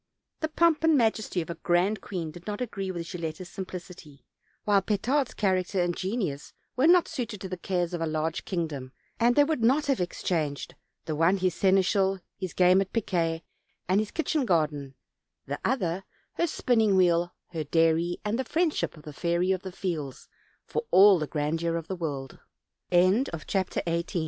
[0.39, 4.25] The pomp and majesty of a grand queen did not agree with Gilletta's simplicity;
[4.63, 8.93] while Petard's character and genius were not suited to the cares of a large kingdom;
[9.19, 10.73] and they would not have exchanged,
[11.05, 13.43] the one his seneschal, his game at piquet,
[13.87, 14.95] and his kitchen garden;
[15.45, 19.71] the other, her spinning wheel, her dairy, and the friendship of the Fairy of the
[19.71, 20.27] Fields,
[20.65, 22.27] for all the grandeur in the wo